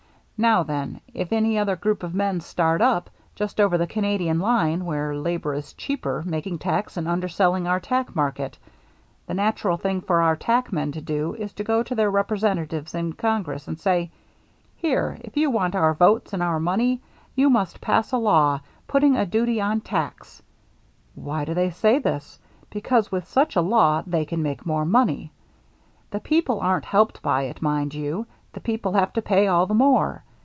[0.43, 4.85] Now then, if any other group of men start up, just over the Canadian line,
[4.85, 8.57] where labor is cheaper, mak ing tacks, and underselling our tack market,
[9.27, 12.95] the natural thing for our tack men to do is to go to their representatives
[12.95, 14.09] in Congress and say,
[14.45, 17.01] * Here, if you want our votes and our money,
[17.35, 20.41] you must pass a law putting a duty on tacks.'
[21.13, 22.39] Why do they say this?
[22.71, 25.33] Because with such a law they can make more money.
[26.09, 29.75] The people aren't helped by it, mind you; the people have to pay all the
[29.75, 30.23] more.